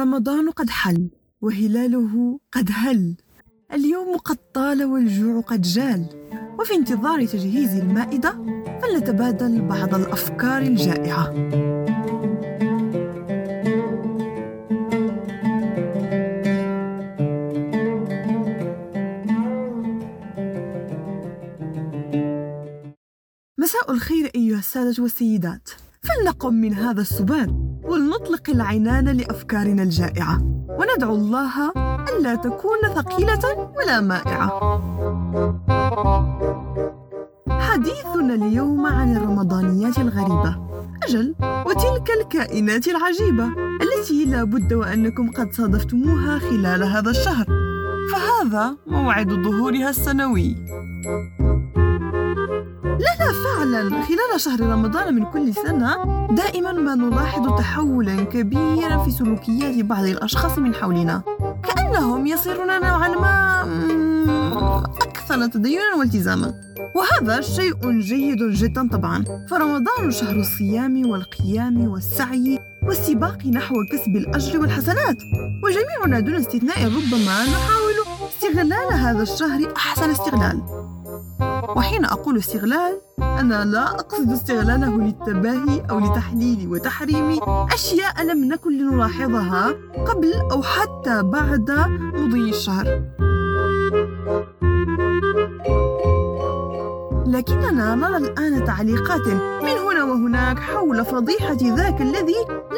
[0.00, 3.16] رمضان قد حل وهلاله قد هل.
[3.72, 6.06] اليوم قد طال والجوع قد جال.
[6.58, 8.30] وفي انتظار تجهيز المائدة
[8.82, 11.30] فلنتبادل بعض الأفكار الجائعة.
[23.58, 25.68] مساء الخير أيها السادة والسيدات.
[26.02, 27.69] فلنقم من هذا السبات.
[27.90, 30.38] ولنطلق العنان لأفكارنا الجائعة.
[30.78, 31.72] وندعو الله
[32.08, 34.48] ألا تكون ثقيلة ولا مائعة.
[37.50, 40.56] حديثنا اليوم عن الرمضانيات الغريبة.
[41.02, 41.34] أجل
[41.66, 43.46] وتلك الكائنات العجيبة
[43.82, 47.46] التي لا بد وأنكم قد صادفتموها خلال هذا الشهر.
[48.12, 50.56] فهذا موعد ظهورها السنوي.
[53.00, 53.82] لا فعلا.
[53.90, 55.90] خلال شهر رمضان من كل سنة
[56.30, 61.22] دائما ما نلاحظ تحولا كبيرا في سلوكيات بعض الأشخاص من حولنا.
[61.62, 63.34] كأنهم يصيرون نوعا ما
[65.02, 66.54] أكثر تدينا والتزاما.
[66.94, 69.24] وهذا شيء جيد جدا طبعا.
[69.50, 75.16] فرمضان شهر الصيام والقيام والسعي والسباق نحو كسب الأجر والحسنات.
[75.64, 77.94] وجميعنا دون استثناء ربما نحاول
[78.28, 80.62] استغلال هذا الشهر أحسن استغلال.
[81.76, 87.40] وحين أقول استغلال أنا لا أقصد استغلاله للتباهي أو لتحليل وتحريم
[87.74, 89.74] أشياء لم نكن لنلاحظها
[90.06, 91.70] قبل أو حتى بعد
[92.14, 92.86] مضي الشهر.
[97.30, 99.26] لكننا نرى الآن تعليقات
[99.62, 102.34] من هنا وهناك حول فضيحة ذاك الذي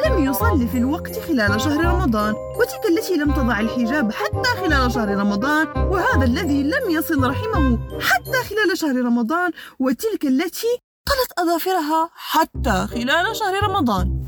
[0.07, 5.09] لم يصلي في الوقت خلال شهر رمضان وتلك التي لم تضع الحجاب حتى خلال شهر
[5.09, 12.87] رمضان وهذا الذي لم يصل رحمه حتى خلال شهر رمضان وتلك التي طلت أظافرها حتى
[12.87, 14.23] خلال شهر رمضان.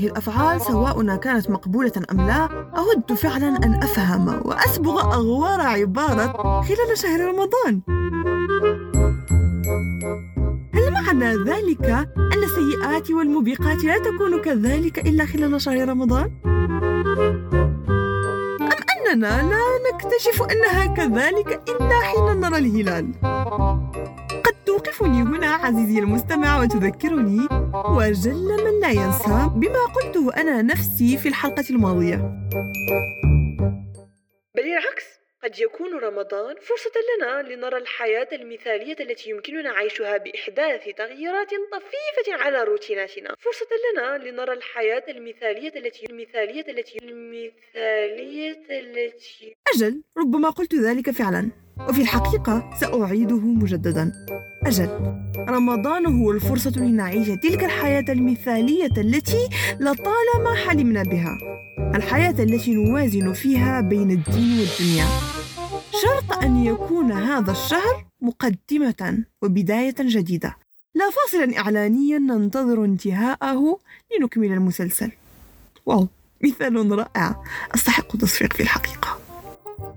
[0.00, 6.98] هذه الأفعال سواء كانت مقبولة أم لا أود فعلا أن أفهم وأسبغ أغوار عبارة خلال
[6.98, 7.80] شهر رمضان
[10.74, 11.84] هل معنى ذلك
[12.16, 16.30] أن السيئات والموبقات لا تكون كذلك إلا خلال شهر رمضان؟
[18.56, 18.70] أم
[19.10, 23.12] أننا لا نكتشف أنها كذلك إلا حين نرى الهلال؟
[24.90, 31.64] توقفني هنا عزيزي المستمع وتذكرني وجل من لا ينسى بما قلته أنا نفسي في الحلقة
[31.70, 32.16] الماضية.
[34.54, 35.04] بل العكس
[35.44, 42.64] قد يكون رمضان فرصة لنا لنرى الحياة المثالية التي يمكننا عيشها بإحداث تغييرات طفيفة على
[42.64, 43.34] روتيناتنا.
[43.38, 51.50] فرصة لنا لنرى الحياة المثالية التي المثالية التي المثالية التي أجل ربما قلت ذلك فعلا
[51.88, 54.12] وفي الحقيقة سأعيده مجددا.
[54.66, 54.88] أجل
[55.38, 59.48] رمضان هو الفرصة لنعيش تلك الحياة المثالية التي
[59.80, 61.38] لطالما حلمنا بها.
[61.94, 65.06] الحياة التي نوازن فيها بين الدين والدنيا.
[66.02, 70.56] شرط أن يكون هذا الشهر مقدمة وبداية جديدة.
[70.94, 73.78] لا فاصلا إعلانيا ننتظر انتهاءه
[74.18, 75.10] لنكمل المسلسل.
[75.86, 76.08] واو
[76.44, 77.42] مثال رائع.
[77.74, 79.29] أستحق التصفيق في الحقيقة.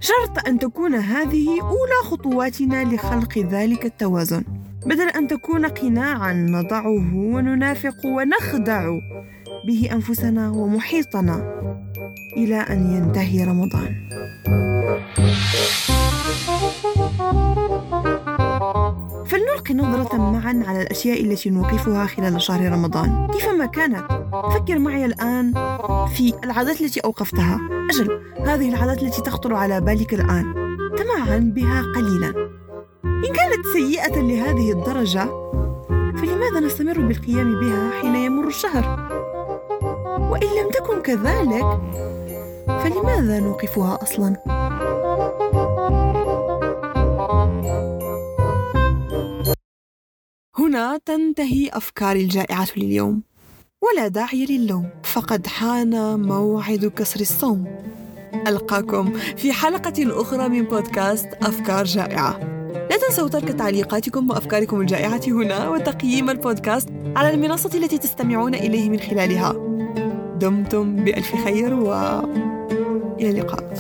[0.04, 4.44] شرط أن تكون هذه أولى خطواتنا لخلق ذلك التوازن.
[4.86, 8.90] بدل أن تكون قناعا نضعه وننافق ونخدع
[9.68, 11.36] به أنفسنا ومحيطنا
[12.38, 13.96] إلى أن ينتهي رمضان.
[19.54, 23.28] فلنلقي نظرة معا على الأشياء التي نوقفها خلال شهر رمضان.
[23.34, 24.06] كيفما كانت؟
[24.54, 25.54] فكر معي الآن
[26.16, 27.60] في العادات التي أوقفتها.
[27.90, 30.54] أجل هذه العادات التي تخطر على بالك الآن.
[30.98, 32.50] تمعن بها قليلا.
[33.06, 35.26] إن كانت سيئة لهذه الدرجة
[36.18, 39.10] فلماذا نستمر بالقيام بها حين يمر الشهر؟
[40.32, 41.80] وإن لم تكن كذلك
[42.68, 44.36] فلماذا نوقفها أصلا؟
[50.74, 53.22] هنا تنتهي أفكاري الجائعة لليوم.
[53.82, 54.90] ولا داعي للوم.
[55.04, 57.66] فقد حان موعد كسر الصوم.
[58.48, 62.40] ألقاكم في حلقة أخرى من بودكاست أفكار جائعة.
[62.74, 69.00] لا تنسوا ترك تعليقاتكم وأفكاركم الجائعة هنا وتقييم البودكاست على المنصة التي تستمعون إليه من
[69.00, 69.54] خلالها.
[70.40, 73.74] دمتم بألف خير وإلى اللقاء.